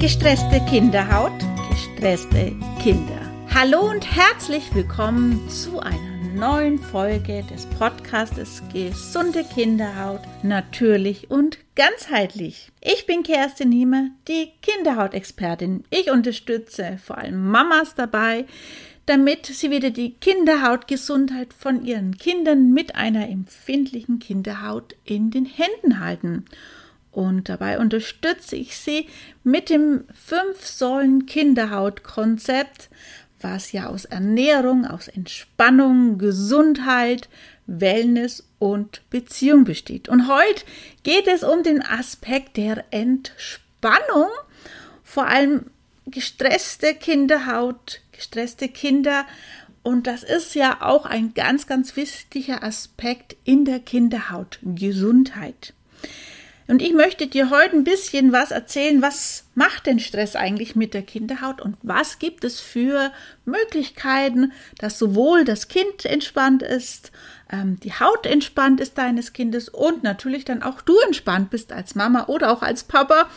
Gestresste 0.00 0.60
Kinderhaut, 0.70 1.32
gestresste 1.70 2.54
Kinder. 2.80 3.20
Hallo 3.52 3.90
und 3.90 4.06
herzlich 4.06 4.72
willkommen 4.72 5.50
zu 5.50 5.80
einer 5.80 6.22
neuen 6.36 6.78
Folge 6.78 7.42
des 7.50 7.66
Podcastes 7.66 8.62
Gesunde 8.72 9.42
Kinderhaut, 9.42 10.20
natürlich 10.44 11.32
und 11.32 11.58
ganzheitlich. 11.74 12.70
Ich 12.80 13.06
bin 13.06 13.24
Kerstin 13.24 13.70
Niemer, 13.70 14.10
die 14.28 14.52
Kinderhautexpertin. 14.62 15.82
Ich 15.90 16.12
unterstütze 16.12 17.00
vor 17.04 17.18
allem 17.18 17.50
Mamas 17.50 17.96
dabei, 17.96 18.46
damit 19.06 19.46
sie 19.46 19.72
wieder 19.72 19.90
die 19.90 20.12
Kinderhautgesundheit 20.12 21.52
von 21.52 21.84
ihren 21.84 22.16
Kindern 22.16 22.72
mit 22.72 22.94
einer 22.94 23.28
empfindlichen 23.28 24.20
Kinderhaut 24.20 24.94
in 25.04 25.32
den 25.32 25.44
Händen 25.44 25.98
halten. 25.98 26.44
Und 27.10 27.48
dabei 27.48 27.78
unterstütze 27.78 28.56
ich 28.56 28.76
sie 28.76 29.06
mit 29.42 29.70
dem 29.70 30.04
Fünf-Säulen-Kinderhaut-Konzept, 30.14 32.90
was 33.40 33.72
ja 33.72 33.86
aus 33.86 34.04
Ernährung, 34.04 34.84
aus 34.84 35.08
Entspannung, 35.08 36.18
Gesundheit, 36.18 37.30
Wellness 37.66 38.46
und 38.58 39.02
Beziehung 39.10 39.64
besteht. 39.64 40.08
Und 40.08 40.28
heute 40.28 40.64
geht 41.02 41.26
es 41.28 41.44
um 41.44 41.62
den 41.62 41.82
Aspekt 41.82 42.56
der 42.56 42.84
Entspannung, 42.90 44.28
vor 45.04 45.26
allem 45.26 45.66
gestresste 46.06 46.94
Kinderhaut, 46.94 48.00
gestresste 48.12 48.68
Kinder. 48.68 49.26
Und 49.82 50.06
das 50.06 50.22
ist 50.22 50.54
ja 50.54 50.78
auch 50.80 51.06
ein 51.06 51.34
ganz, 51.34 51.66
ganz 51.66 51.96
wichtiger 51.96 52.62
Aspekt 52.62 53.36
in 53.44 53.64
der 53.64 53.80
Kinderhautgesundheit. 53.80 55.74
Und 56.68 56.82
ich 56.82 56.92
möchte 56.92 57.26
dir 57.26 57.48
heute 57.48 57.76
ein 57.76 57.84
bisschen 57.84 58.30
was 58.30 58.50
erzählen, 58.50 59.00
was 59.00 59.44
macht 59.54 59.86
denn 59.86 59.98
Stress 59.98 60.36
eigentlich 60.36 60.76
mit 60.76 60.92
der 60.92 61.00
Kinderhaut? 61.00 61.62
Und 61.62 61.78
was 61.82 62.18
gibt 62.18 62.44
es 62.44 62.60
für 62.60 63.10
Möglichkeiten, 63.46 64.52
dass 64.78 64.98
sowohl 64.98 65.46
das 65.46 65.68
Kind 65.68 66.04
entspannt 66.04 66.62
ist, 66.62 67.10
ähm, 67.50 67.80
die 67.80 67.92
Haut 67.92 68.26
entspannt 68.26 68.80
ist 68.80 68.98
deines 68.98 69.32
Kindes 69.32 69.68
und 69.68 70.02
natürlich 70.02 70.44
dann 70.44 70.62
auch 70.62 70.82
du 70.82 70.98
entspannt 71.06 71.50
bist 71.50 71.72
als 71.72 71.94
Mama 71.94 72.26
oder 72.26 72.52
auch 72.52 72.62
als 72.62 72.84
Papa, 72.84 73.28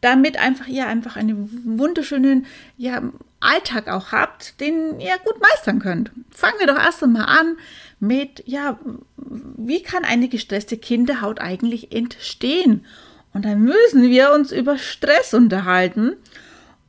damit 0.00 0.38
einfach 0.38 0.66
ihr 0.66 0.86
einfach 0.86 1.16
einen 1.16 1.78
wunderschönen 1.78 2.46
ja, 2.76 3.02
Alltag 3.40 3.88
auch 3.88 4.12
habt, 4.12 4.60
den 4.60 5.00
ihr 5.00 5.16
gut 5.24 5.40
meistern 5.40 5.78
könnt. 5.80 6.10
Fangen 6.30 6.58
wir 6.58 6.66
doch 6.66 6.78
erst 6.78 7.02
einmal 7.02 7.26
an 7.26 7.56
mit, 8.00 8.42
ja, 8.46 8.78
wie 9.16 9.82
kann 9.82 10.04
eine 10.04 10.28
gestresste 10.28 10.76
Kinderhaut 10.76 11.40
eigentlich 11.40 11.92
entstehen? 11.92 12.84
Und 13.34 13.44
dann 13.44 13.60
müssen 13.60 14.02
wir 14.02 14.32
uns 14.32 14.50
über 14.50 14.78
Stress 14.78 15.34
unterhalten. 15.34 16.16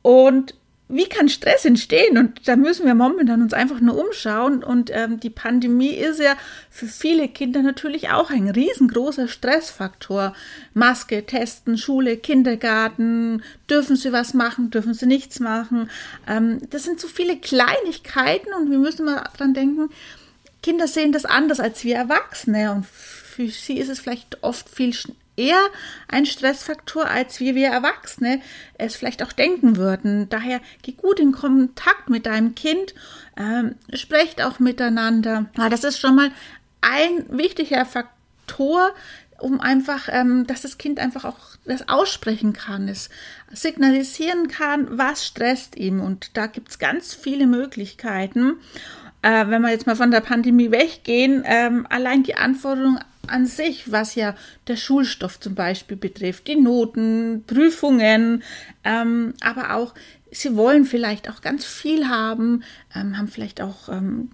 Und 0.02 0.54
wie 0.90 1.08
kann 1.08 1.28
Stress 1.28 1.64
entstehen? 1.64 2.18
Und 2.18 2.46
da 2.48 2.56
müssen 2.56 2.86
wir 2.86 2.94
momentan 2.94 3.42
uns 3.42 3.52
einfach 3.52 3.80
nur 3.80 3.96
umschauen. 3.96 4.64
Und 4.64 4.90
ähm, 4.92 5.20
die 5.20 5.30
Pandemie 5.30 5.94
ist 5.94 6.20
ja 6.20 6.36
für 6.68 6.86
viele 6.86 7.28
Kinder 7.28 7.62
natürlich 7.62 8.10
auch 8.10 8.30
ein 8.30 8.50
riesengroßer 8.50 9.28
Stressfaktor. 9.28 10.34
Maske, 10.74 11.24
Testen, 11.26 11.78
Schule, 11.78 12.16
Kindergarten, 12.16 13.42
dürfen 13.68 13.96
sie 13.96 14.12
was 14.12 14.34
machen, 14.34 14.70
dürfen 14.70 14.94
sie 14.94 15.06
nichts 15.06 15.40
machen. 15.40 15.88
Ähm, 16.26 16.60
das 16.70 16.84
sind 16.84 17.00
so 17.00 17.08
viele 17.08 17.36
Kleinigkeiten 17.36 18.52
und 18.52 18.70
wir 18.70 18.78
müssen 18.78 19.04
mal 19.04 19.24
dran 19.36 19.54
denken, 19.54 19.90
Kinder 20.62 20.86
sehen 20.86 21.12
das 21.12 21.24
anders 21.24 21.60
als 21.60 21.84
wir 21.84 21.96
Erwachsene. 21.96 22.72
Und 22.72 22.86
für 22.86 23.48
sie 23.48 23.78
ist 23.78 23.88
es 23.88 24.00
vielleicht 24.00 24.42
oft 24.42 24.68
viel 24.68 24.92
eher 25.40 25.60
ein 26.08 26.26
Stressfaktor, 26.26 27.06
als 27.06 27.40
wie 27.40 27.54
wir 27.54 27.68
Erwachsene 27.68 28.40
es 28.78 28.96
vielleicht 28.96 29.22
auch 29.22 29.32
denken 29.32 29.76
würden. 29.76 30.28
Daher 30.28 30.60
geh 30.82 30.92
gut 30.92 31.18
in 31.18 31.32
Kontakt 31.32 32.10
mit 32.10 32.26
deinem 32.26 32.54
Kind, 32.54 32.94
ähm, 33.36 33.76
sprecht 33.94 34.42
auch 34.42 34.58
miteinander, 34.58 35.46
weil 35.56 35.70
das 35.70 35.84
ist 35.84 35.98
schon 35.98 36.14
mal 36.14 36.30
ein 36.82 37.24
wichtiger 37.28 37.84
Faktor, 37.86 38.92
um 39.38 39.60
einfach, 39.60 40.08
ähm, 40.10 40.46
dass 40.46 40.62
das 40.62 40.76
Kind 40.76 40.98
einfach 40.98 41.24
auch 41.24 41.38
das 41.64 41.88
aussprechen 41.88 42.52
kann, 42.52 42.88
es 42.88 43.08
signalisieren 43.50 44.48
kann, 44.48 44.86
was 44.90 45.26
stresst 45.26 45.76
ihm. 45.76 46.00
Und 46.00 46.36
da 46.36 46.46
gibt 46.46 46.70
es 46.70 46.78
ganz 46.78 47.14
viele 47.14 47.46
Möglichkeiten. 47.46 48.56
Äh, 49.22 49.48
wenn 49.48 49.62
wir 49.62 49.70
jetzt 49.70 49.86
mal 49.86 49.96
von 49.96 50.10
der 50.10 50.20
Pandemie 50.20 50.70
weggehen, 50.70 51.42
ähm, 51.46 51.86
allein 51.90 52.22
die 52.22 52.36
Anforderungen 52.36 53.00
an 53.30 53.46
sich, 53.46 53.90
was 53.90 54.14
ja 54.14 54.34
der 54.66 54.76
Schulstoff 54.76 55.40
zum 55.40 55.54
Beispiel 55.54 55.96
betrifft, 55.96 56.46
die 56.48 56.56
Noten, 56.56 57.44
Prüfungen, 57.46 58.42
ähm, 58.84 59.34
aber 59.40 59.74
auch 59.74 59.94
sie 60.30 60.56
wollen 60.56 60.84
vielleicht 60.84 61.28
auch 61.28 61.40
ganz 61.40 61.64
viel 61.64 62.08
haben, 62.08 62.62
ähm, 62.94 63.18
haben 63.18 63.28
vielleicht 63.28 63.60
auch 63.60 63.88
ähm, 63.88 64.30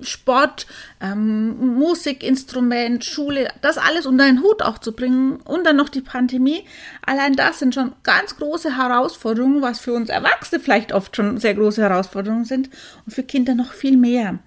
Sport, 0.00 0.66
ähm, 1.00 1.76
Musikinstrument, 1.76 3.04
Schule, 3.04 3.48
das 3.62 3.78
alles 3.78 4.06
unter 4.06 4.24
einen 4.24 4.42
Hut 4.42 4.62
auch 4.62 4.78
zu 4.78 4.92
bringen 4.92 5.36
und 5.44 5.64
dann 5.64 5.76
noch 5.76 5.88
die 5.88 6.00
Pandemie. 6.00 6.64
Allein 7.04 7.34
das 7.34 7.58
sind 7.58 7.74
schon 7.74 7.92
ganz 8.02 8.36
große 8.36 8.76
Herausforderungen, 8.76 9.62
was 9.62 9.80
für 9.80 9.94
uns 9.94 10.10
Erwachsene 10.10 10.60
vielleicht 10.60 10.92
oft 10.92 11.16
schon 11.16 11.38
sehr 11.38 11.54
große 11.54 11.82
Herausforderungen 11.82 12.44
sind 12.44 12.70
und 13.06 13.12
für 13.12 13.22
Kinder 13.22 13.54
noch 13.54 13.72
viel 13.72 13.96
mehr. 13.96 14.38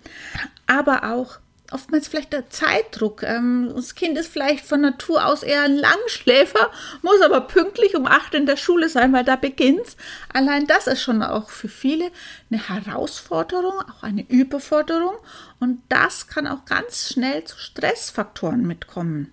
Aber 0.67 1.11
auch 1.11 1.39
oftmals 1.71 2.07
vielleicht 2.07 2.33
der 2.33 2.49
Zeitdruck. 2.49 3.23
Ähm, 3.23 3.71
das 3.75 3.95
Kind 3.95 4.17
ist 4.17 4.31
vielleicht 4.31 4.65
von 4.65 4.81
Natur 4.81 5.25
aus 5.25 5.43
eher 5.43 5.63
ein 5.63 5.75
Langschläfer, 5.75 6.71
muss 7.01 7.21
aber 7.21 7.41
pünktlich 7.41 7.95
um 7.95 8.05
acht 8.05 8.33
in 8.33 8.45
der 8.45 8.57
Schule 8.57 8.89
sein, 8.89 9.13
weil 9.13 9.23
da 9.23 9.35
beginnt's. 9.35 9.97
Allein 10.33 10.67
das 10.67 10.87
ist 10.87 11.01
schon 11.01 11.23
auch 11.23 11.49
für 11.49 11.69
viele 11.69 12.11
eine 12.49 12.69
Herausforderung, 12.69 13.73
auch 13.81 14.03
eine 14.03 14.27
Überforderung. 14.29 15.15
Und 15.59 15.81
das 15.89 16.27
kann 16.27 16.47
auch 16.47 16.65
ganz 16.65 17.09
schnell 17.09 17.43
zu 17.43 17.57
Stressfaktoren 17.57 18.65
mitkommen. 18.65 19.31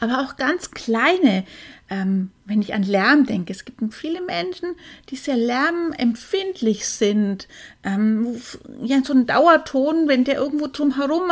Aber 0.00 0.20
auch 0.20 0.36
ganz 0.36 0.70
kleine 0.70 1.44
ähm, 1.92 2.30
wenn 2.46 2.62
ich 2.62 2.72
an 2.72 2.84
Lärm 2.84 3.26
denke, 3.26 3.52
es 3.52 3.66
gibt 3.66 3.82
viele 3.92 4.22
Menschen, 4.22 4.76
die 5.10 5.16
sehr 5.16 5.36
lärmempfindlich 5.36 6.88
sind. 6.88 7.48
Ähm, 7.82 8.40
ja, 8.82 9.04
so 9.04 9.12
ein 9.12 9.26
Dauerton, 9.26 10.08
wenn 10.08 10.24
der 10.24 10.36
irgendwo 10.36 10.68
drumherum 10.68 11.24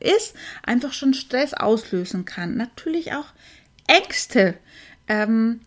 ist, 0.00 0.34
einfach 0.62 0.94
schon 0.94 1.12
Stress 1.12 1.52
auslösen 1.52 2.24
kann. 2.24 2.56
Natürlich 2.56 3.12
auch 3.12 3.26
Ängste 3.88 4.54
ähm, 5.06 5.60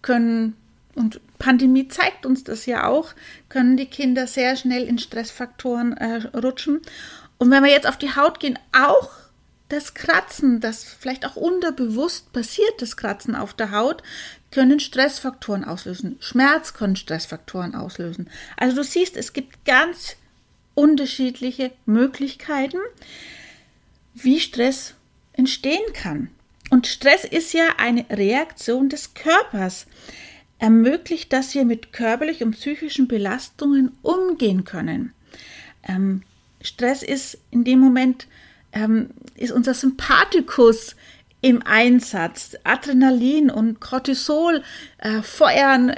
können, 0.00 0.56
und 0.94 1.20
Pandemie 1.38 1.88
zeigt 1.88 2.24
uns 2.24 2.42
das 2.42 2.64
ja 2.64 2.86
auch, 2.86 3.12
können 3.50 3.76
die 3.76 3.86
Kinder 3.86 4.26
sehr 4.26 4.56
schnell 4.56 4.84
in 4.84 4.98
Stressfaktoren 4.98 5.94
äh, 5.98 6.26
rutschen. 6.38 6.80
Und 7.36 7.50
wenn 7.50 7.62
wir 7.62 7.70
jetzt 7.70 7.86
auf 7.86 7.98
die 7.98 8.16
Haut 8.16 8.40
gehen, 8.40 8.58
auch 8.72 9.10
das 9.70 9.94
Kratzen, 9.94 10.60
das 10.60 10.84
vielleicht 10.84 11.24
auch 11.24 11.36
unterbewusst 11.36 12.32
passiert, 12.32 12.82
das 12.82 12.96
Kratzen 12.96 13.34
auf 13.34 13.54
der 13.54 13.70
Haut, 13.70 14.02
können 14.50 14.80
Stressfaktoren 14.80 15.64
auslösen. 15.64 16.16
Schmerz 16.20 16.74
können 16.74 16.96
Stressfaktoren 16.96 17.74
auslösen. 17.74 18.28
Also 18.56 18.76
du 18.76 18.84
siehst, 18.84 19.16
es 19.16 19.32
gibt 19.32 19.64
ganz 19.64 20.16
unterschiedliche 20.74 21.72
Möglichkeiten, 21.86 22.78
wie 24.14 24.40
Stress 24.40 24.94
entstehen 25.32 25.92
kann. 25.94 26.30
Und 26.70 26.86
Stress 26.86 27.24
ist 27.24 27.52
ja 27.52 27.64
eine 27.78 28.06
Reaktion 28.10 28.88
des 28.88 29.14
Körpers. 29.14 29.86
Ermöglicht, 30.58 31.32
dass 31.32 31.54
wir 31.54 31.64
mit 31.64 31.92
körperlichen 31.92 32.48
und 32.48 32.52
psychischen 32.52 33.08
Belastungen 33.08 33.92
umgehen 34.02 34.64
können. 34.64 35.14
Ähm, 35.82 36.22
Stress 36.60 37.02
ist 37.02 37.38
in 37.50 37.64
dem 37.64 37.78
Moment 37.78 38.26
ähm, 38.72 39.10
ist 39.36 39.52
unser 39.52 39.74
Sympathikus 39.74 40.96
im 41.40 41.62
Einsatz. 41.64 42.56
Adrenalin 42.64 43.50
und 43.50 43.80
Cortisol 43.80 44.62
äh, 44.98 45.22
feuern 45.22 45.94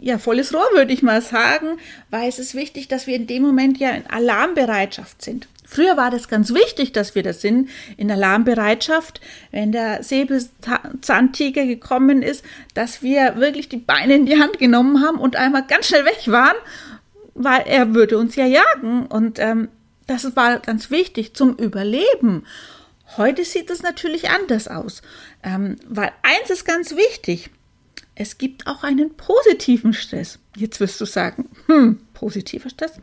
ja 0.00 0.18
volles 0.18 0.54
Rohr, 0.54 0.66
würde 0.74 0.92
ich 0.92 1.02
mal 1.02 1.20
sagen, 1.22 1.78
weil 2.10 2.28
es 2.28 2.38
ist 2.38 2.54
wichtig, 2.54 2.88
dass 2.88 3.06
wir 3.06 3.16
in 3.16 3.26
dem 3.26 3.42
Moment 3.42 3.78
ja 3.78 3.90
in 3.90 4.06
Alarmbereitschaft 4.06 5.22
sind. 5.22 5.48
Früher 5.70 5.98
war 5.98 6.10
das 6.10 6.28
ganz 6.28 6.54
wichtig, 6.54 6.92
dass 6.92 7.14
wir 7.14 7.22
das 7.22 7.42
sind, 7.42 7.68
in 7.98 8.10
Alarmbereitschaft, 8.10 9.20
wenn 9.50 9.70
der 9.70 10.02
Säbelzahntiger 10.02 11.66
gekommen 11.66 12.22
ist, 12.22 12.42
dass 12.72 13.02
wir 13.02 13.36
wirklich 13.36 13.68
die 13.68 13.76
Beine 13.76 14.14
in 14.14 14.24
die 14.24 14.40
Hand 14.40 14.58
genommen 14.58 15.04
haben 15.04 15.18
und 15.18 15.36
einmal 15.36 15.66
ganz 15.66 15.88
schnell 15.88 16.06
weg 16.06 16.22
waren, 16.26 16.56
weil 17.34 17.64
er 17.66 17.94
würde 17.94 18.16
uns 18.16 18.34
ja 18.34 18.46
jagen. 18.46 19.04
Und 19.06 19.38
ähm, 19.40 19.68
das 20.08 20.34
war 20.34 20.58
ganz 20.58 20.90
wichtig 20.90 21.34
zum 21.34 21.54
Überleben. 21.54 22.44
Heute 23.16 23.44
sieht 23.44 23.70
es 23.70 23.82
natürlich 23.82 24.30
anders 24.30 24.66
aus, 24.66 25.02
ähm, 25.42 25.76
weil 25.86 26.10
eins 26.22 26.50
ist 26.50 26.64
ganz 26.64 26.96
wichtig. 26.96 27.50
Es 28.14 28.36
gibt 28.36 28.66
auch 28.66 28.82
einen 28.82 29.16
positiven 29.16 29.92
Stress. 29.92 30.40
Jetzt 30.56 30.80
wirst 30.80 31.00
du 31.00 31.04
sagen, 31.04 31.48
hm, 31.66 32.00
positiver 32.14 32.68
Stress? 32.68 32.94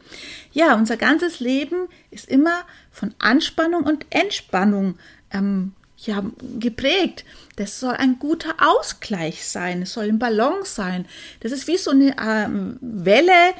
Ja, 0.52 0.76
unser 0.76 0.98
ganzes 0.98 1.40
Leben 1.40 1.88
ist 2.12 2.28
immer 2.28 2.64
von 2.92 3.16
Anspannung 3.20 3.84
und 3.84 4.06
Entspannung 4.10 4.98
ähm, 5.32 5.72
ja, 5.98 6.24
geprägt. 6.60 7.24
Das 7.56 7.80
soll 7.80 7.94
ein 7.94 8.20
guter 8.20 8.56
Ausgleich 8.60 9.46
sein. 9.46 9.84
Es 9.84 9.94
soll 9.94 10.06
ein 10.06 10.20
Balance 10.20 10.76
sein. 10.76 11.06
Das 11.40 11.52
ist 11.52 11.68
wie 11.68 11.78
so 11.78 11.92
eine 11.92 12.16
ähm, 12.22 12.78
Welle. 12.82 13.54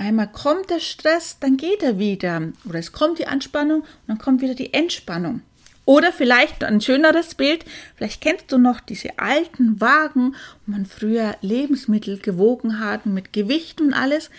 Einmal 0.00 0.32
kommt 0.32 0.70
der 0.70 0.80
Stress, 0.80 1.36
dann 1.40 1.58
geht 1.58 1.82
er 1.82 1.98
wieder. 1.98 2.40
Oder 2.66 2.78
es 2.78 2.90
kommt 2.90 3.18
die 3.18 3.26
Anspannung 3.26 3.82
und 3.82 3.88
dann 4.06 4.16
kommt 4.16 4.40
wieder 4.40 4.54
die 4.54 4.72
Entspannung. 4.72 5.42
Oder 5.84 6.10
vielleicht 6.10 6.64
ein 6.64 6.80
schöneres 6.80 7.34
Bild, 7.34 7.66
vielleicht 7.96 8.22
kennst 8.22 8.50
du 8.50 8.56
noch 8.56 8.80
diese 8.80 9.18
alten 9.18 9.78
Wagen, 9.78 10.36
wo 10.64 10.72
man 10.72 10.86
früher 10.86 11.36
Lebensmittel 11.42 12.18
gewogen 12.18 12.80
hat 12.80 13.04
mit 13.04 13.34
Gewicht 13.34 13.82
und 13.82 13.92
alles. 13.92 14.30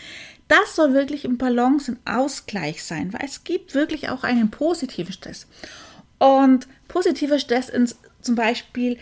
Das 0.48 0.76
soll 0.76 0.96
wirklich 0.96 1.26
im 1.26 1.38
Balance, 1.38 1.92
im 1.92 2.00
Ausgleich 2.12 2.84
sein, 2.84 3.14
weil 3.14 3.24
es 3.24 3.44
gibt 3.44 3.76
wirklich 3.76 4.10
auch 4.10 4.24
einen 4.24 4.50
positiven 4.50 5.14
Stress. 5.14 5.46
Und 6.18 6.68
positiver 6.88 7.38
Stress 7.38 7.70
ist 7.70 7.98
zum 8.22 8.34
Beispiel, 8.34 8.98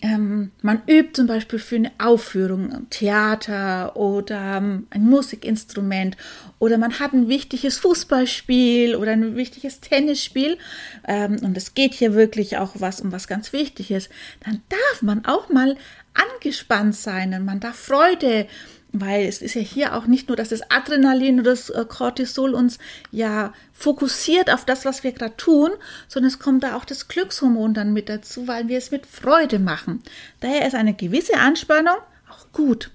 ähm, 0.00 0.52
man 0.62 0.82
übt 0.86 1.14
zum 1.14 1.26
Beispiel 1.26 1.58
für 1.58 1.76
eine 1.76 1.90
Aufführung, 1.98 2.88
Theater 2.90 3.96
oder 3.96 4.58
ähm, 4.58 4.86
ein 4.90 5.02
Musikinstrument 5.02 6.16
oder 6.58 6.78
man 6.78 7.00
hat 7.00 7.12
ein 7.12 7.28
wichtiges 7.28 7.78
Fußballspiel 7.78 8.94
oder 8.94 9.12
ein 9.12 9.34
wichtiges 9.34 9.80
Tennisspiel 9.80 10.58
ähm, 11.06 11.38
und 11.42 11.56
es 11.56 11.74
geht 11.74 11.94
hier 11.94 12.14
wirklich 12.14 12.58
auch 12.58 12.72
was 12.74 13.00
um 13.00 13.10
was 13.10 13.26
ganz 13.26 13.52
Wichtiges, 13.52 14.08
dann 14.44 14.62
darf 14.68 15.02
man 15.02 15.24
auch 15.24 15.48
mal 15.48 15.76
angespannt 16.14 16.94
sein 16.94 17.34
und 17.34 17.44
man 17.44 17.60
darf 17.60 17.76
Freude 17.76 18.46
weil 18.92 19.26
es 19.26 19.42
ist 19.42 19.54
ja 19.54 19.60
hier 19.60 19.94
auch 19.94 20.06
nicht 20.06 20.28
nur, 20.28 20.36
dass 20.36 20.48
das 20.48 20.70
Adrenalin 20.70 21.40
oder 21.40 21.50
das 21.50 21.70
äh, 21.70 21.84
Cortisol 21.86 22.54
uns 22.54 22.78
ja 23.10 23.52
fokussiert 23.72 24.50
auf 24.50 24.64
das, 24.64 24.84
was 24.84 25.04
wir 25.04 25.12
gerade 25.12 25.36
tun, 25.36 25.70
sondern 26.08 26.28
es 26.28 26.38
kommt 26.38 26.62
da 26.62 26.76
auch 26.76 26.84
das 26.84 27.08
Glückshormon 27.08 27.74
dann 27.74 27.92
mit 27.92 28.08
dazu, 28.08 28.48
weil 28.48 28.68
wir 28.68 28.78
es 28.78 28.90
mit 28.90 29.06
Freude 29.06 29.58
machen. 29.58 30.02
Daher 30.40 30.66
ist 30.66 30.74
eine 30.74 30.94
gewisse 30.94 31.36
Anspannung 31.38 31.96
auch 32.30 32.52
gut. 32.52 32.90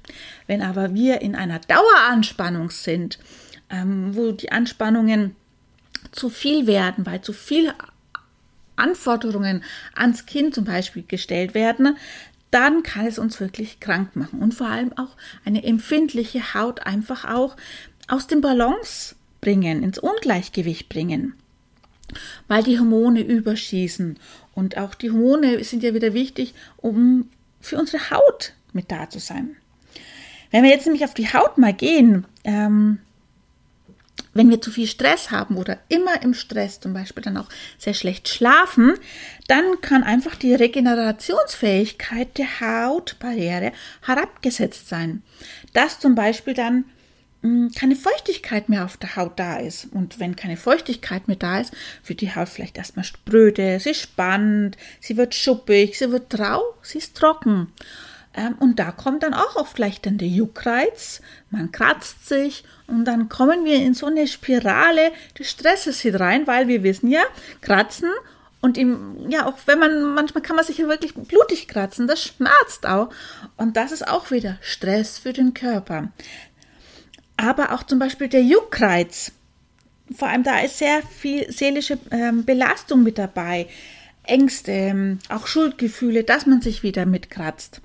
Wenn 0.47 0.61
aber 0.61 0.93
wir 0.93 1.21
in 1.21 1.35
einer 1.35 1.59
Daueranspannung 1.59 2.69
sind, 2.71 3.19
ähm, 3.69 4.15
wo 4.15 4.31
die 4.31 4.51
Anspannungen 4.51 5.35
zu 6.11 6.29
viel 6.29 6.67
werden, 6.67 7.05
weil 7.05 7.21
zu 7.21 7.33
viele 7.33 7.73
Anforderungen 8.75 9.63
ans 9.95 10.25
Kind 10.25 10.55
zum 10.55 10.65
Beispiel 10.65 11.03
gestellt 11.07 11.53
werden, 11.53 11.97
dann 12.53 12.83
kann 12.83 13.07
es 13.07 13.17
uns 13.17 13.39
wirklich 13.39 13.79
krank 13.79 14.15
machen. 14.15 14.39
Und 14.39 14.53
vor 14.53 14.67
allem 14.67 14.93
auch 14.97 15.15
eine 15.43 15.63
empfindliche 15.63 16.53
Haut 16.53 16.85
einfach 16.85 17.25
auch 17.25 17.57
aus 18.07 18.27
dem 18.27 18.41
Balance 18.41 19.15
bringen, 19.41 19.83
ins 19.83 19.97
Ungleichgewicht 19.97 20.87
bringen, 20.89 21.33
weil 22.47 22.63
die 22.63 22.79
Hormone 22.79 23.21
überschießen. 23.21 24.19
Und 24.53 24.77
auch 24.77 24.93
die 24.93 25.11
Hormone 25.11 25.63
sind 25.63 25.83
ja 25.83 25.93
wieder 25.93 26.13
wichtig, 26.13 26.53
um 26.77 27.29
für 27.59 27.77
unsere 27.79 28.11
Haut 28.11 28.53
mit 28.71 28.91
da 28.91 29.09
zu 29.09 29.19
sein. 29.19 29.55
Wenn 30.51 30.63
wir 30.63 30.69
jetzt 30.69 30.85
nämlich 30.85 31.03
auf 31.03 31.15
die 31.15 31.33
Haut 31.33 31.57
mal 31.57 31.73
gehen, 31.73 32.25
ähm, 32.43 32.99
wenn 34.33 34.49
wir 34.49 34.61
zu 34.61 34.71
viel 34.71 34.87
Stress 34.87 35.31
haben 35.31 35.57
oder 35.57 35.77
immer 35.89 36.21
im 36.21 36.33
Stress 36.33 36.79
zum 36.79 36.93
Beispiel 36.93 37.23
dann 37.23 37.37
auch 37.37 37.49
sehr 37.77 37.93
schlecht 37.93 38.29
schlafen, 38.29 38.93
dann 39.47 39.81
kann 39.81 40.03
einfach 40.03 40.35
die 40.35 40.53
Regenerationsfähigkeit 40.53 42.37
der 42.37 42.59
Hautbarriere 42.59 43.71
herabgesetzt 44.01 44.89
sein. 44.89 45.23
Dass 45.73 45.99
zum 45.99 46.15
Beispiel 46.15 46.53
dann 46.53 46.85
hm, 47.41 47.71
keine 47.75 47.95
Feuchtigkeit 47.95 48.69
mehr 48.69 48.85
auf 48.85 48.97
der 48.97 49.15
Haut 49.17 49.37
da 49.37 49.57
ist. 49.57 49.85
Und 49.91 50.19
wenn 50.19 50.35
keine 50.35 50.57
Feuchtigkeit 50.57 51.27
mehr 51.27 51.37
da 51.37 51.59
ist, 51.59 51.73
wird 52.05 52.21
die 52.21 52.33
Haut 52.33 52.49
vielleicht 52.49 52.77
erstmal 52.77 53.03
spröde, 53.03 53.79
sie 53.79 53.93
spannt, 53.93 54.77
sie 55.01 55.17
wird 55.17 55.35
schuppig, 55.35 55.97
sie 55.97 56.11
wird 56.11 56.39
rau, 56.39 56.61
sie 56.81 56.99
ist 56.99 57.17
trocken. 57.17 57.67
Ähm, 58.35 58.55
und 58.59 58.79
da 58.79 58.91
kommt 58.91 59.23
dann 59.23 59.33
auch 59.33 59.55
oft 59.55 59.75
gleich 59.75 60.01
dann 60.01 60.17
der 60.17 60.27
Juckreiz, 60.27 61.21
man 61.49 61.71
kratzt 61.71 62.27
sich 62.27 62.63
und 62.87 63.05
dann 63.05 63.29
kommen 63.29 63.65
wir 63.65 63.75
in 63.75 63.93
so 63.93 64.07
eine 64.07 64.27
Spirale 64.27 65.11
des 65.37 65.49
Stresses 65.51 66.01
hinein, 66.01 66.47
weil 66.47 66.67
wir 66.67 66.83
wissen 66.83 67.09
ja, 67.09 67.21
kratzen 67.61 68.09
und 68.63 68.77
im, 68.77 69.29
ja, 69.29 69.45
auch 69.45 69.57
wenn 69.65 69.77
man, 69.77 70.15
manchmal 70.15 70.41
kann 70.41 70.55
man 70.55 70.63
sich 70.63 70.77
ja 70.77 70.87
wirklich 70.87 71.13
blutig 71.15 71.67
kratzen, 71.67 72.07
das 72.07 72.23
schmerzt 72.23 72.85
auch. 72.87 73.09
Und 73.57 73.75
das 73.75 73.91
ist 73.91 74.07
auch 74.07 74.31
wieder 74.31 74.57
Stress 74.61 75.17
für 75.17 75.33
den 75.33 75.53
Körper. 75.53 76.13
Aber 77.35 77.73
auch 77.73 77.83
zum 77.83 77.99
Beispiel 77.99 78.29
der 78.29 78.41
Juckreiz. 78.41 79.33
Vor 80.15 80.29
allem 80.29 80.43
da 80.43 80.61
ist 80.61 80.77
sehr 80.77 81.01
viel 81.01 81.51
seelische 81.51 81.99
ähm, 82.09 82.45
Belastung 82.45 83.03
mit 83.03 83.17
dabei. 83.17 83.67
Ängste, 84.23 84.71
ähm, 84.71 85.19
auch 85.27 85.45
Schuldgefühle, 85.45 86.23
dass 86.23 86.45
man 86.45 86.61
sich 86.61 86.83
wieder 86.83 87.05
mitkratzt. 87.05 87.81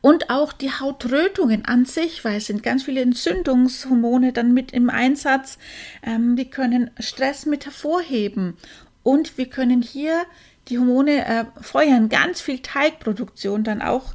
Und 0.00 0.30
auch 0.30 0.52
die 0.52 0.70
Hautrötungen 0.70 1.64
an 1.64 1.84
sich, 1.84 2.24
weil 2.24 2.36
es 2.36 2.46
sind 2.46 2.62
ganz 2.62 2.84
viele 2.84 3.00
Entzündungshormone 3.00 4.32
dann 4.32 4.52
mit 4.52 4.72
im 4.72 4.90
Einsatz. 4.90 5.58
Ähm, 6.02 6.36
die 6.36 6.48
können 6.48 6.90
Stress 6.98 7.46
mit 7.46 7.64
hervorheben. 7.64 8.56
Und 9.02 9.38
wir 9.38 9.46
können 9.46 9.82
hier 9.82 10.24
die 10.68 10.78
Hormone 10.78 11.26
äh, 11.26 11.44
feuern, 11.60 12.08
ganz 12.08 12.40
viel 12.40 12.58
Teigproduktion 12.58 13.64
dann 13.64 13.82
auch, 13.82 14.14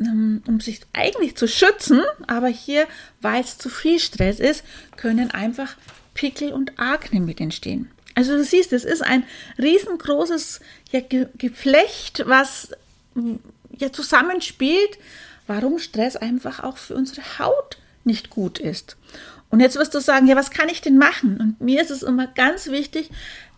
ähm, 0.00 0.42
um 0.46 0.60
sich 0.60 0.80
eigentlich 0.92 1.36
zu 1.36 1.46
schützen. 1.48 2.02
Aber 2.26 2.48
hier, 2.48 2.86
weil 3.20 3.42
es 3.42 3.58
zu 3.58 3.68
viel 3.68 3.98
Stress 3.98 4.40
ist, 4.40 4.64
können 4.96 5.30
einfach 5.30 5.76
Pickel 6.14 6.52
und 6.52 6.78
Akne 6.78 7.20
mit 7.20 7.40
entstehen. 7.40 7.90
Also 8.14 8.36
du 8.36 8.44
siehst, 8.44 8.72
es 8.72 8.84
ist 8.84 9.02
ein 9.02 9.24
riesengroßes 9.58 10.60
ja, 10.92 11.00
Geflecht, 11.36 12.22
was 12.26 12.70
ja 13.80 13.92
zusammenspielt, 13.92 14.98
warum 15.46 15.78
Stress 15.78 16.16
einfach 16.16 16.62
auch 16.62 16.76
für 16.76 16.94
unsere 16.94 17.38
Haut 17.38 17.78
nicht 18.04 18.30
gut 18.30 18.58
ist. 18.58 18.96
Und 19.50 19.60
jetzt 19.60 19.76
wirst 19.76 19.94
du 19.94 20.00
sagen, 20.00 20.26
ja, 20.26 20.36
was 20.36 20.50
kann 20.50 20.68
ich 20.68 20.80
denn 20.80 20.98
machen? 20.98 21.38
Und 21.40 21.60
mir 21.60 21.80
ist 21.80 21.90
es 21.90 22.02
immer 22.02 22.26
ganz 22.26 22.66
wichtig, 22.68 23.10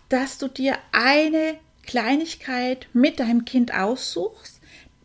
dass 0.08 0.38
du 0.38 0.48
dir 0.48 0.76
eine 0.92 1.56
Kleinigkeit 1.84 2.86
mit 2.92 3.20
deinem 3.20 3.44
Kind 3.44 3.72
aussuchst, 3.72 4.60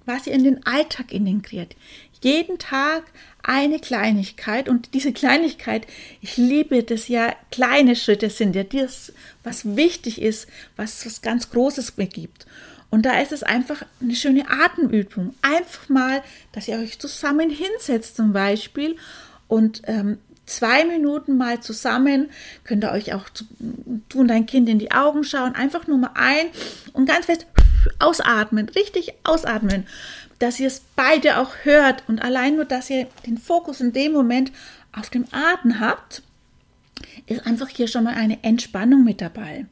was 0.05 0.27
ihr 0.27 0.33
in 0.33 0.43
den 0.43 0.65
Alltag 0.65 1.11
integriert. 1.11 1.75
Jeden 2.21 2.59
Tag 2.59 3.03
eine 3.43 3.79
Kleinigkeit 3.79 4.69
und 4.69 4.93
diese 4.93 5.11
Kleinigkeit, 5.11 5.87
ich 6.21 6.37
liebe 6.37 6.83
das 6.83 7.07
ja, 7.07 7.33
kleine 7.49 7.95
Schritte 7.95 8.29
sind 8.29 8.55
ja 8.55 8.63
das, 8.63 9.13
was 9.43 9.75
wichtig 9.75 10.21
ist, 10.21 10.47
was 10.75 11.05
was 11.05 11.21
ganz 11.21 11.49
Großes 11.49 11.97
mir 11.97 12.07
gibt. 12.07 12.45
Und 12.91 13.05
da 13.05 13.19
ist 13.19 13.31
es 13.31 13.41
einfach 13.41 13.83
eine 14.01 14.15
schöne 14.15 14.49
Atemübung. 14.49 15.33
Einfach 15.41 15.89
mal, 15.89 16.21
dass 16.51 16.67
ihr 16.67 16.77
euch 16.77 16.99
zusammen 16.99 17.49
hinsetzt 17.49 18.17
zum 18.17 18.33
Beispiel 18.33 18.97
und 19.47 19.81
ähm, 19.85 20.17
zwei 20.45 20.83
Minuten 20.83 21.37
mal 21.37 21.61
zusammen, 21.61 22.29
könnt 22.65 22.83
ihr 22.83 22.91
euch 22.91 23.13
auch 23.13 23.25
tun, 24.09 24.27
dein 24.27 24.45
Kind 24.45 24.67
in 24.67 24.77
die 24.77 24.91
Augen 24.91 25.23
schauen, 25.23 25.55
einfach 25.55 25.87
nur 25.87 25.97
mal 25.97 26.11
ein 26.15 26.47
und 26.91 27.05
ganz 27.05 27.27
fest 27.27 27.47
ausatmen, 27.99 28.67
richtig 28.69 29.13
ausatmen, 29.23 29.87
dass 30.39 30.59
ihr 30.59 30.67
es 30.67 30.81
beide 30.97 31.37
auch 31.37 31.51
hört. 31.63 32.03
Und 32.07 32.21
allein 32.21 32.55
nur, 32.55 32.65
dass 32.65 32.89
ihr 32.89 33.07
den 33.25 33.37
Fokus 33.37 33.79
in 33.79 33.93
dem 33.93 34.11
Moment 34.11 34.51
auf 34.91 35.09
dem 35.09 35.25
Atem 35.31 35.79
habt, 35.79 36.23
ist 37.25 37.47
einfach 37.47 37.69
hier 37.69 37.87
schon 37.87 38.03
mal 38.03 38.15
eine 38.15 38.43
Entspannung 38.43 39.05
mit 39.05 39.21
dabei 39.21 39.65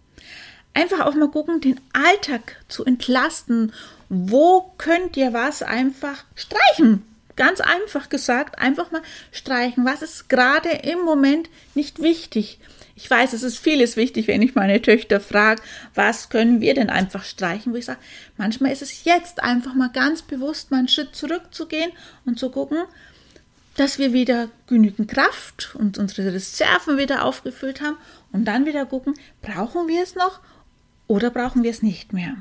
einfach 0.74 1.06
auch 1.06 1.16
mal 1.16 1.30
gucken, 1.30 1.62
den 1.62 1.80
Alltag 1.94 2.58
zu 2.68 2.86
entlasten. 2.86 3.74
Wo 4.10 4.74
könnt 4.78 5.18
ihr 5.18 5.34
was 5.34 5.64
einfach 5.64 6.24
streichen? 6.36 7.04
Ganz 7.36 7.62
einfach 7.62 8.10
gesagt, 8.10 8.60
einfach 8.60 8.92
mal 8.92 9.02
streichen. 9.32 9.86
Was 9.86 10.02
ist 10.02 10.30
gerade 10.30 10.70
im 10.70 11.00
Moment 11.02 11.50
nicht 11.74 12.02
wichtig? 12.02 12.60
Ich 13.02 13.10
weiß, 13.10 13.32
es 13.32 13.44
ist 13.44 13.58
vieles 13.58 13.96
wichtig, 13.96 14.28
wenn 14.28 14.42
ich 14.42 14.56
meine 14.56 14.82
Töchter 14.82 15.22
frage, 15.22 15.62
was 15.96 16.28
können 16.28 16.60
wir 16.60 16.74
denn 16.74 16.90
einfach 16.90 17.24
streichen, 17.24 17.72
wo 17.72 17.78
ich 17.78 17.86
sage, 17.86 18.00
manchmal 18.36 18.74
ist 18.74 18.82
es 18.82 19.06
jetzt 19.06 19.42
einfach 19.42 19.74
mal 19.74 19.90
ganz 19.90 20.22
bewusst 20.22 20.70
mal 20.70 20.80
einen 20.80 20.90
Schritt 20.90 21.16
zurückzugehen 21.16 21.94
und 22.26 22.38
zu 22.38 22.52
gucken, 22.52 22.80
dass 23.78 24.00
wir 24.00 24.12
wieder 24.12 24.50
genügend 24.68 25.10
Kraft 25.10 25.76
und 25.76 25.98
unsere 25.98 26.34
Reserven 26.34 26.98
wieder 26.98 27.24
aufgefüllt 27.24 27.80
haben 27.80 27.96
und 28.34 28.44
dann 28.44 28.66
wieder 28.66 28.86
gucken, 28.86 29.14
brauchen 29.42 29.88
wir 29.88 30.04
es 30.04 30.16
noch 30.16 30.42
oder 31.10 31.32
brauchen 31.32 31.64
wir 31.64 31.72
es 31.72 31.82
nicht 31.82 32.14
mehr? 32.14 32.38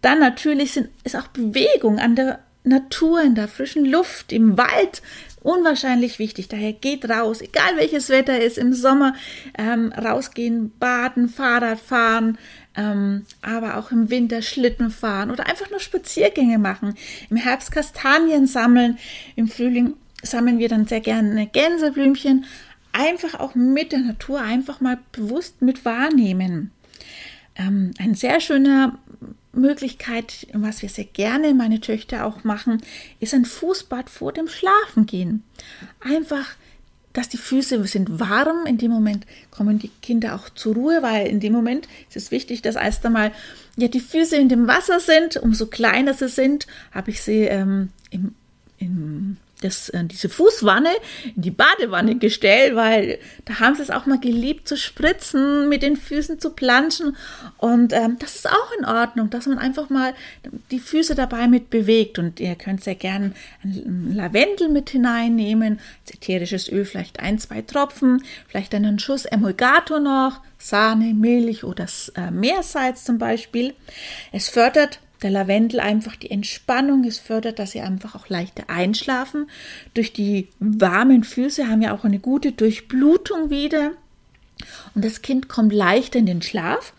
Dann 0.00 0.20
natürlich 0.20 0.72
sind, 0.72 0.88
ist 1.04 1.16
auch 1.16 1.26
Bewegung 1.26 1.98
an 1.98 2.16
der 2.16 2.38
Natur, 2.64 3.20
in 3.20 3.34
der 3.34 3.48
frischen 3.48 3.84
Luft, 3.84 4.32
im 4.32 4.56
Wald 4.56 5.02
unwahrscheinlich 5.42 6.20
wichtig. 6.20 6.46
Daher 6.48 6.72
geht 6.72 7.08
raus, 7.10 7.40
egal 7.40 7.76
welches 7.76 8.08
Wetter 8.08 8.40
ist, 8.40 8.58
im 8.58 8.72
Sommer 8.72 9.14
ähm, 9.58 9.92
rausgehen, 9.92 10.72
baden, 10.78 11.28
Fahrrad 11.28 11.80
fahren, 11.80 12.38
ähm, 12.76 13.26
aber 13.42 13.76
auch 13.76 13.90
im 13.90 14.08
Winter 14.08 14.40
Schlitten 14.40 14.90
fahren 14.90 15.32
oder 15.32 15.46
einfach 15.46 15.68
nur 15.70 15.80
Spaziergänge 15.80 16.58
machen. 16.58 16.94
Im 17.28 17.36
Herbst 17.36 17.72
Kastanien 17.72 18.46
sammeln, 18.46 18.98
im 19.34 19.48
Frühling 19.48 19.94
sammeln 20.22 20.60
wir 20.60 20.68
dann 20.68 20.86
sehr 20.86 21.00
gerne 21.00 21.48
Gänseblümchen. 21.48 22.44
Einfach 22.92 23.40
auch 23.40 23.56
mit 23.56 23.90
der 23.90 24.00
Natur 24.00 24.40
einfach 24.40 24.80
mal 24.80 24.98
bewusst 25.10 25.60
mit 25.60 25.84
wahrnehmen. 25.84 26.70
Ähm, 27.56 27.92
ein 27.98 28.14
sehr 28.14 28.40
schöner 28.40 28.98
Möglichkeit, 29.52 30.46
was 30.52 30.82
wir 30.82 30.88
sehr 30.88 31.04
gerne 31.04 31.54
meine 31.54 31.80
Töchter 31.80 32.26
auch 32.26 32.44
machen, 32.44 32.82
ist 33.20 33.34
ein 33.34 33.44
Fußbad 33.44 34.08
vor 34.08 34.32
dem 34.32 34.48
Schlafengehen. 34.48 35.42
Einfach, 36.00 36.54
dass 37.12 37.28
die 37.28 37.36
Füße 37.36 37.84
sind 37.86 38.18
warm. 38.18 38.64
In 38.66 38.78
dem 38.78 38.90
Moment 38.90 39.26
kommen 39.50 39.78
die 39.78 39.90
Kinder 40.00 40.34
auch 40.34 40.48
zur 40.48 40.74
Ruhe, 40.74 41.02
weil 41.02 41.26
in 41.26 41.40
dem 41.40 41.52
Moment 41.52 41.86
ist 42.08 42.16
es 42.16 42.30
wichtig, 42.30 42.62
dass 42.62 42.76
erst 42.76 43.04
einmal 43.04 43.32
ja, 43.76 43.88
die 43.88 44.00
Füße 44.00 44.36
in 44.36 44.48
dem 44.48 44.66
Wasser 44.66 45.00
sind. 45.00 45.36
Umso 45.36 45.66
kleiner 45.66 46.14
sie 46.14 46.28
sind, 46.28 46.66
habe 46.92 47.10
ich 47.10 47.22
sie 47.22 47.42
ähm, 47.42 47.90
im, 48.10 48.34
im 48.78 49.36
das, 49.64 49.88
äh, 49.90 50.04
diese 50.04 50.28
Fußwanne 50.28 50.90
in 51.34 51.42
die 51.42 51.50
Badewanne 51.50 52.16
gestellt, 52.16 52.74
weil 52.76 53.18
da 53.44 53.60
haben 53.60 53.74
sie 53.74 53.82
es 53.82 53.90
auch 53.90 54.06
mal 54.06 54.18
geliebt 54.18 54.68
zu 54.68 54.76
spritzen, 54.76 55.68
mit 55.68 55.82
den 55.82 55.96
Füßen 55.96 56.40
zu 56.40 56.50
planschen. 56.50 57.16
Und 57.58 57.92
ähm, 57.92 58.16
das 58.18 58.36
ist 58.36 58.48
auch 58.48 58.72
in 58.78 58.84
Ordnung, 58.84 59.30
dass 59.30 59.46
man 59.46 59.58
einfach 59.58 59.90
mal 59.90 60.14
die 60.70 60.80
Füße 60.80 61.14
dabei 61.14 61.48
mit 61.48 61.70
bewegt. 61.70 62.18
Und 62.18 62.40
ihr 62.40 62.54
könnt 62.54 62.82
sehr 62.82 62.94
gern 62.94 63.34
Lavendel 63.62 64.68
mit 64.68 64.90
hineinnehmen, 64.90 65.80
ätherisches 66.12 66.70
Öl, 66.70 66.84
vielleicht 66.84 67.20
ein, 67.20 67.38
zwei 67.38 67.62
Tropfen, 67.62 68.22
vielleicht 68.48 68.74
einen 68.74 68.98
Schuss 68.98 69.24
Emulgator 69.24 70.00
noch, 70.00 70.40
Sahne, 70.58 71.14
Milch 71.14 71.64
oder 71.64 71.86
äh, 72.14 72.30
Meersalz 72.30 73.04
zum 73.04 73.18
Beispiel. 73.18 73.74
Es 74.30 74.48
fördert 74.48 75.00
der 75.22 75.30
Lavendel 75.30 75.80
einfach 75.80 76.16
die 76.16 76.30
Entspannung, 76.30 77.04
es 77.04 77.18
fördert, 77.18 77.58
dass 77.58 77.72
sie 77.72 77.80
einfach 77.80 78.14
auch 78.14 78.28
leichter 78.28 78.64
einschlafen. 78.68 79.48
Durch 79.94 80.12
die 80.12 80.48
warmen 80.58 81.24
Füße 81.24 81.68
haben 81.68 81.80
wir 81.80 81.94
auch 81.94 82.04
eine 82.04 82.18
gute 82.18 82.52
Durchblutung 82.52 83.50
wieder 83.50 83.92
und 84.94 85.04
das 85.04 85.22
Kind 85.22 85.48
kommt 85.48 85.72
leichter 85.72 86.18
in 86.18 86.26
den 86.26 86.42
Schlaf. 86.42 86.92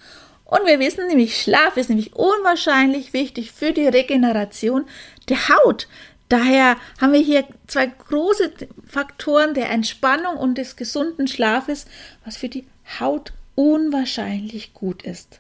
Und 0.46 0.66
wir 0.66 0.80
wissen 0.80 1.08
nämlich, 1.08 1.42
Schlaf 1.42 1.78
ist 1.78 1.90
nämlich 1.90 2.16
unwahrscheinlich 2.16 3.14
wichtig 3.14 3.52
für 3.52 3.72
die 3.72 3.88
Regeneration 3.88 4.86
der 5.30 5.50
Haut. 5.50 5.88
Daher 6.30 6.78
haben 7.00 7.14
wir 7.14 7.20
hier 7.20 7.46
zwei 7.68 7.88
große 7.88 8.52
Faktoren 8.88 9.54
der 9.54 9.70
Entspannung 9.70 10.38
und 10.38 10.58
des 10.58 10.76
gesunden 10.76 11.28
Schlafes, 11.28 11.86
was 12.26 12.38
für 12.38 12.50
die 12.50 12.66
Haut 13.00 13.34
unwahrscheinlich 13.56 14.74
gut 14.74 15.04
ist. 15.04 15.40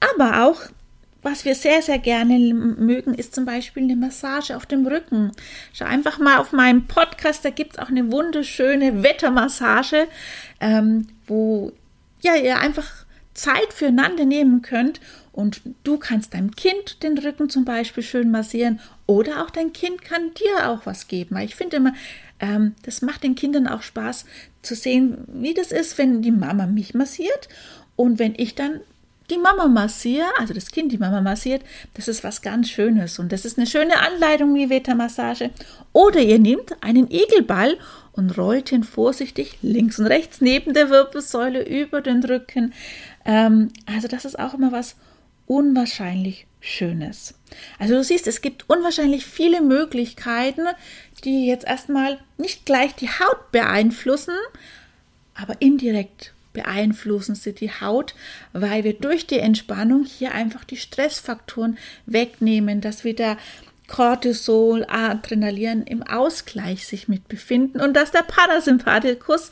Aber 0.00 0.46
auch 0.46 0.62
was 1.30 1.44
wir 1.44 1.54
sehr, 1.54 1.82
sehr 1.82 1.98
gerne 1.98 2.38
mögen, 2.38 3.14
ist 3.14 3.34
zum 3.34 3.44
Beispiel 3.44 3.82
eine 3.82 3.96
Massage 3.96 4.56
auf 4.56 4.66
dem 4.66 4.86
Rücken. 4.86 5.32
Schau 5.72 5.84
einfach 5.84 6.18
mal 6.18 6.38
auf 6.38 6.52
meinem 6.52 6.86
Podcast, 6.86 7.44
da 7.44 7.50
gibt 7.50 7.72
es 7.74 7.78
auch 7.78 7.88
eine 7.88 8.10
wunderschöne 8.10 9.02
Wettermassage, 9.02 10.08
ähm, 10.60 11.08
wo 11.26 11.72
ja, 12.20 12.34
ihr 12.34 12.58
einfach 12.58 13.04
Zeit 13.34 13.72
füreinander 13.72 14.24
nehmen 14.24 14.62
könnt 14.62 15.00
und 15.32 15.60
du 15.84 15.98
kannst 15.98 16.34
deinem 16.34 16.56
Kind 16.56 17.02
den 17.02 17.16
Rücken 17.16 17.48
zum 17.48 17.64
Beispiel 17.64 18.02
schön 18.02 18.30
massieren 18.30 18.80
oder 19.06 19.44
auch 19.44 19.50
dein 19.50 19.72
Kind 19.72 20.02
kann 20.02 20.34
dir 20.34 20.68
auch 20.68 20.86
was 20.86 21.06
geben. 21.06 21.36
Ich 21.38 21.54
finde 21.54 21.76
immer, 21.76 21.94
ähm, 22.40 22.74
das 22.82 23.02
macht 23.02 23.22
den 23.22 23.36
Kindern 23.36 23.68
auch 23.68 23.82
Spaß 23.82 24.24
zu 24.62 24.74
sehen, 24.74 25.18
wie 25.28 25.54
das 25.54 25.70
ist, 25.70 25.98
wenn 25.98 26.22
die 26.22 26.32
Mama 26.32 26.66
mich 26.66 26.94
massiert 26.94 27.48
und 27.94 28.18
wenn 28.18 28.34
ich 28.36 28.54
dann 28.54 28.80
die 29.30 29.38
Mama 29.38 29.68
massiere, 29.68 30.26
also 30.38 30.54
das 30.54 30.70
Kind 30.70 30.92
die 30.92 30.98
Mama 30.98 31.20
massiert, 31.20 31.62
das 31.94 32.08
ist 32.08 32.24
was 32.24 32.40
ganz 32.42 32.70
Schönes 32.70 33.18
und 33.18 33.32
das 33.32 33.44
ist 33.44 33.58
eine 33.58 33.66
schöne 33.66 34.00
Anleitung 34.00 34.54
wie 34.54 34.70
Veta-Massage. 34.70 35.50
Oder 35.92 36.20
ihr 36.20 36.38
nehmt 36.38 36.82
einen 36.82 37.10
Igelball 37.10 37.76
und 38.12 38.36
rollt 38.38 38.72
ihn 38.72 38.84
vorsichtig 38.84 39.58
links 39.62 39.98
und 39.98 40.06
rechts 40.06 40.40
neben 40.40 40.72
der 40.72 40.90
Wirbelsäule 40.90 41.66
über 41.66 42.00
den 42.00 42.24
Rücken. 42.24 42.72
Ähm, 43.24 43.70
also 43.86 44.08
das 44.08 44.24
ist 44.24 44.38
auch 44.38 44.54
immer 44.54 44.72
was 44.72 44.96
unwahrscheinlich 45.46 46.46
Schönes. 46.60 47.34
Also 47.78 47.94
du 47.94 48.04
siehst, 48.04 48.26
es 48.26 48.40
gibt 48.40 48.68
unwahrscheinlich 48.68 49.24
viele 49.24 49.60
Möglichkeiten, 49.60 50.66
die 51.24 51.46
jetzt 51.46 51.66
erstmal 51.66 52.18
nicht 52.36 52.66
gleich 52.66 52.94
die 52.94 53.08
Haut 53.08 53.52
beeinflussen, 53.52 54.34
aber 55.34 55.60
indirekt 55.60 56.32
beeinflussen 56.52 57.34
sie 57.34 57.52
die 57.52 57.70
Haut, 57.70 58.14
weil 58.52 58.84
wir 58.84 58.94
durch 58.94 59.26
die 59.26 59.38
Entspannung 59.38 60.04
hier 60.04 60.32
einfach 60.32 60.64
die 60.64 60.76
Stressfaktoren 60.76 61.78
wegnehmen, 62.06 62.80
dass 62.80 63.04
wieder 63.04 63.36
Cortisol, 63.86 64.84
Adrenalin 64.88 65.82
im 65.82 66.02
Ausgleich 66.02 66.86
sich 66.86 67.08
mit 67.08 67.28
befinden 67.28 67.80
und 67.80 67.94
dass 67.94 68.10
der 68.10 68.22
Parasympathikus 68.22 69.50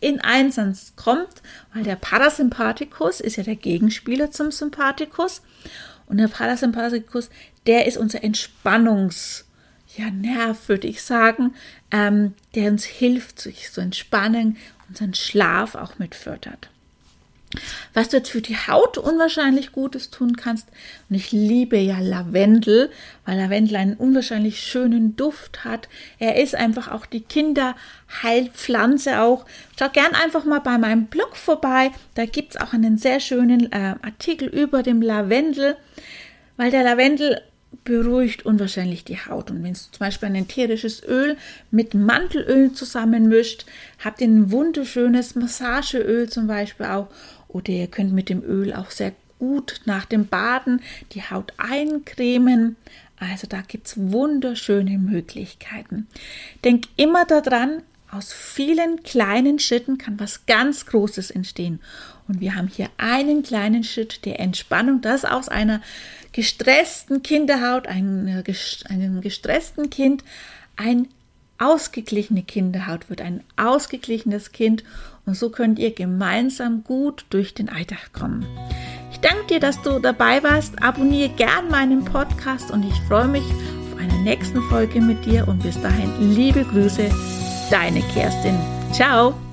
in 0.00 0.20
Einsatz 0.20 0.92
kommt, 0.96 1.42
weil 1.72 1.84
der 1.84 1.96
Parasympathikus 1.96 3.20
ist 3.20 3.36
ja 3.36 3.44
der 3.44 3.56
Gegenspieler 3.56 4.30
zum 4.30 4.50
Sympathikus 4.50 5.42
und 6.06 6.18
der 6.18 6.28
Parasympathikus, 6.28 7.30
der 7.66 7.86
ist 7.86 7.96
unser 7.96 8.20
Entspannungs- 8.20 9.44
ja, 9.96 10.10
Nerv, 10.10 10.68
würde 10.68 10.88
ich 10.88 11.02
sagen, 11.02 11.54
ähm, 11.90 12.34
der 12.54 12.70
uns 12.70 12.84
hilft, 12.84 13.40
sich 13.40 13.72
zu 13.72 13.80
entspannen 13.80 14.58
unseren 14.88 15.14
Schlaf 15.14 15.74
auch 15.74 15.98
mit 15.98 16.14
fördert. 16.14 16.68
Was 17.94 18.08
du 18.08 18.18
jetzt 18.18 18.30
für 18.30 18.42
die 18.42 18.56
Haut 18.56 18.98
unwahrscheinlich 18.98 19.72
Gutes 19.72 20.10
tun 20.10 20.36
kannst, 20.36 20.68
und 21.08 21.16
ich 21.16 21.32
liebe 21.32 21.78
ja 21.78 21.98
Lavendel, 22.00 22.90
weil 23.24 23.38
Lavendel 23.38 23.76
einen 23.76 23.94
unwahrscheinlich 23.94 24.60
schönen 24.60 25.16
Duft 25.16 25.64
hat. 25.64 25.88
Er 26.18 26.42
ist 26.42 26.54
einfach 26.54 26.90
auch 26.90 27.06
die 27.06 27.22
Kinderheilpflanze 27.22 29.20
auch. 29.20 29.46
Schau 29.78 29.88
gern 29.88 30.14
einfach 30.14 30.44
mal 30.44 30.60
bei 30.60 30.76
meinem 30.76 31.06
Blog 31.06 31.36
vorbei. 31.36 31.92
Da 32.14 32.26
gibt 32.26 32.54
es 32.54 32.60
auch 32.60 32.72
einen 32.72 32.98
sehr 32.98 33.20
schönen 33.20 33.70
äh, 33.72 33.94
Artikel 34.02 34.48
über 34.48 34.82
den 34.82 35.00
Lavendel, 35.00 35.76
weil 36.56 36.70
der 36.70 36.82
Lavendel 36.82 37.40
beruhigt 37.84 38.44
unwahrscheinlich 38.44 39.04
die 39.04 39.18
Haut. 39.18 39.50
Und 39.50 39.62
wenn 39.62 39.72
du 39.72 39.78
zum 39.78 39.98
Beispiel 39.98 40.28
ein 40.28 40.34
ätherisches 40.34 41.02
Öl 41.02 41.36
mit 41.70 41.94
Mantelöl 41.94 42.72
zusammenmischt, 42.72 43.66
habt 44.04 44.20
ihr 44.20 44.28
ein 44.28 44.50
wunderschönes 44.50 45.34
Massageöl 45.34 46.28
zum 46.28 46.46
Beispiel 46.46 46.86
auch. 46.86 47.08
Oder 47.48 47.70
ihr 47.70 47.86
könnt 47.86 48.12
mit 48.12 48.28
dem 48.28 48.42
Öl 48.42 48.72
auch 48.72 48.90
sehr 48.90 49.12
gut 49.38 49.80
nach 49.84 50.04
dem 50.04 50.26
Baden 50.26 50.82
die 51.12 51.22
Haut 51.22 51.52
eincremen. 51.56 52.76
Also 53.18 53.46
da 53.46 53.62
gibt 53.62 53.86
es 53.86 53.94
wunderschöne 53.96 54.98
Möglichkeiten. 54.98 56.06
Denk 56.64 56.84
immer 56.96 57.24
daran, 57.24 57.82
aus 58.10 58.32
vielen 58.32 59.02
kleinen 59.02 59.58
Schritten 59.58 59.98
kann 59.98 60.20
was 60.20 60.46
ganz 60.46 60.86
Großes 60.86 61.30
entstehen. 61.30 61.80
Und 62.28 62.40
wir 62.40 62.56
haben 62.56 62.68
hier 62.68 62.88
einen 62.96 63.42
kleinen 63.42 63.84
Schritt 63.84 64.24
der 64.24 64.40
Entspannung, 64.40 65.00
das 65.00 65.24
aus 65.24 65.48
einer 65.48 65.80
gestressten 66.32 67.22
Kinderhaut, 67.22 67.86
einem, 67.86 68.42
gestressten 69.20 69.90
Kind, 69.90 70.24
ein 70.76 71.08
ausgeglichene 71.58 72.42
Kinderhaut 72.42 73.08
wird, 73.08 73.20
ein 73.20 73.42
ausgeglichenes 73.56 74.52
Kind. 74.52 74.84
Und 75.24 75.36
so 75.36 75.50
könnt 75.50 75.78
ihr 75.78 75.92
gemeinsam 75.92 76.84
gut 76.84 77.24
durch 77.30 77.54
den 77.54 77.68
Alltag 77.68 78.12
kommen. 78.12 78.46
Ich 79.12 79.20
danke 79.20 79.46
dir, 79.46 79.60
dass 79.60 79.80
du 79.82 79.98
dabei 79.98 80.42
warst. 80.42 80.82
Abonniere 80.82 81.30
gern 81.30 81.68
meinen 81.70 82.04
Podcast 82.04 82.70
und 82.70 82.84
ich 82.84 82.94
freue 83.08 83.28
mich 83.28 83.44
auf 83.44 83.98
eine 83.98 84.22
nächsten 84.22 84.60
Folge 84.64 85.00
mit 85.00 85.24
dir. 85.24 85.48
Und 85.48 85.62
bis 85.62 85.80
dahin, 85.80 86.34
liebe 86.34 86.64
Grüße, 86.64 87.10
deine 87.70 88.02
Kerstin. 88.12 88.58
Ciao. 88.92 89.45